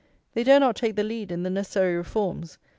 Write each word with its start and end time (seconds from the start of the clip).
They 0.33 0.43
dare 0.43 0.59
not 0.59 0.75
take 0.77 0.95
the 0.95 1.03
lead 1.03 1.31
in 1.31 1.43
the 1.43 1.51
necessary 1.51 1.95
reforms. 1.95 2.57